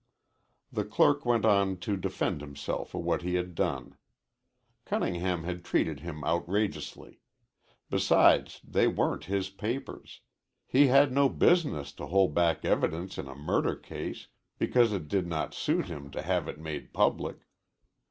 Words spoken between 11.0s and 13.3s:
no business to hold back evidence in